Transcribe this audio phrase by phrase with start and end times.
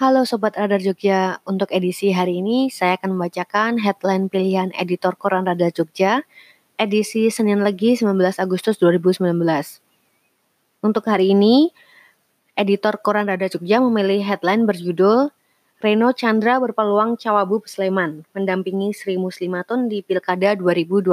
[0.00, 5.44] Halo Sobat Radar Jogja, untuk edisi hari ini saya akan membacakan headline pilihan editor Koran
[5.44, 6.24] Radar Jogja,
[6.80, 9.28] edisi Senin Legi 19 Agustus 2019.
[10.80, 11.68] Untuk hari ini,
[12.56, 15.36] editor Koran Radar Jogja memilih headline berjudul
[15.84, 21.12] Reno Chandra berpeluang Cawabu Sleman, mendampingi Sri Muslimatun di Pilkada 2020.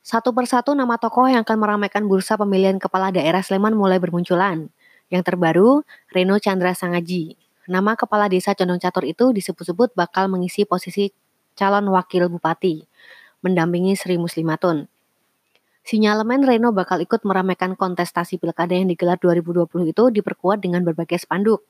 [0.00, 4.72] Satu persatu nama tokoh yang akan meramaikan bursa pemilihan kepala daerah Sleman mulai bermunculan.
[5.12, 7.36] Yang terbaru, Reno Chandra Sangaji.
[7.68, 11.12] Nama kepala desa Condong Catur itu disebut-sebut bakal mengisi posisi
[11.52, 12.88] calon wakil bupati,
[13.44, 14.88] mendampingi Sri Muslimatun.
[15.84, 21.68] Sinyalemen Reno bakal ikut meramaikan kontestasi pilkada yang digelar 2020 itu diperkuat dengan berbagai spanduk.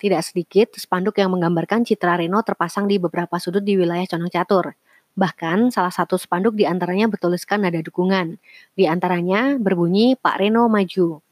[0.00, 4.78] Tidak sedikit spanduk yang menggambarkan citra Reno terpasang di beberapa sudut di wilayah Condong Catur.
[5.18, 8.38] Bahkan salah satu spanduk di antaranya bertuliskan nada dukungan.
[8.78, 11.27] Di antaranya berbunyi Pak Reno maju.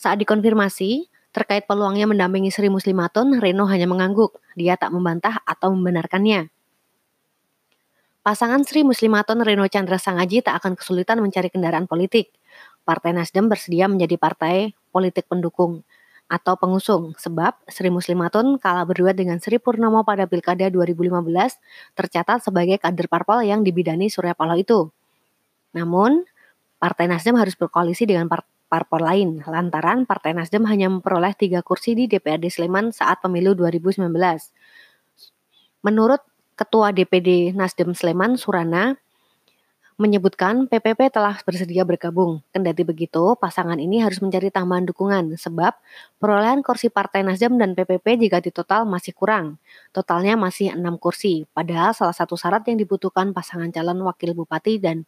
[0.00, 4.40] Saat dikonfirmasi, terkait peluangnya mendampingi Sri Muslimatun, Reno hanya mengangguk.
[4.56, 6.48] Dia tak membantah atau membenarkannya.
[8.24, 12.32] Pasangan Sri Muslimatun Reno Chandra Sangaji tak akan kesulitan mencari kendaraan politik.
[12.88, 15.84] Partai Nasdem bersedia menjadi partai politik pendukung
[16.32, 21.28] atau pengusung sebab Sri Muslimatun kalah berdua dengan Sri Purnomo pada Pilkada 2015
[21.92, 24.88] tercatat sebagai kader parpol yang dibidani Surya Paloh itu.
[25.76, 26.24] Namun,
[26.80, 31.98] Partai Nasdem harus berkoalisi dengan partai parpol lain lantaran Partai Nasdem hanya memperoleh tiga kursi
[31.98, 34.06] di DPRD Sleman saat pemilu 2019.
[35.82, 36.22] Menurut
[36.54, 38.94] Ketua DPD Nasdem Sleman Surana
[40.00, 42.40] menyebutkan PPP telah bersedia bergabung.
[42.56, 45.76] Kendati begitu, pasangan ini harus mencari tambahan dukungan sebab
[46.16, 49.60] perolehan kursi Partai Nasdem dan PPP jika ditotal masih kurang.
[49.92, 55.04] Totalnya masih enam kursi, padahal salah satu syarat yang dibutuhkan pasangan calon wakil bupati dan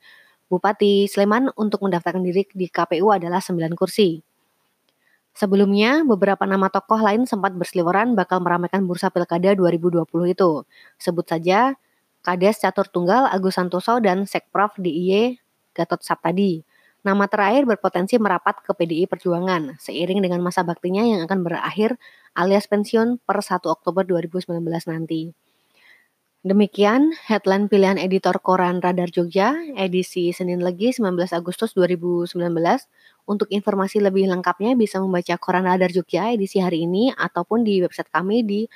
[0.52, 4.20] Bupati Sleman untuk mendaftarkan diri di KPU adalah 9 kursi.
[5.32, 10.68] Sebelumnya, beberapa nama tokoh lain sempat berseliweran bakal meramaikan bursa pilkada 2020 itu.
[11.00, 11.72] Sebut saja
[12.20, 15.40] Kades Catur Tunggal Agus Santoso dan Sekprov DIY
[15.72, 16.60] Gatot Saptadi.
[17.00, 21.96] Nama terakhir berpotensi merapat ke PDI Perjuangan seiring dengan masa baktinya yang akan berakhir
[22.36, 25.32] alias pensiun per 1 Oktober 2019 nanti.
[26.42, 32.34] Demikian headline pilihan editor koran Radar Jogja edisi Senin Legi 19 Agustus 2019.
[33.30, 38.10] Untuk informasi lebih lengkapnya bisa membaca koran Radar Jogja edisi hari ini ataupun di website
[38.10, 38.66] kami di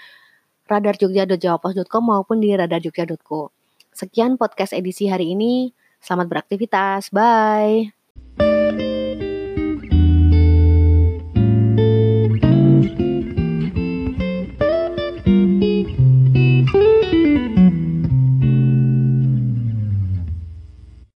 [0.70, 3.50] radarjogja.jawapos.com maupun di radarjogja.co.
[3.90, 5.74] Sekian podcast edisi hari ini.
[5.98, 7.10] Selamat beraktivitas.
[7.10, 7.95] Bye.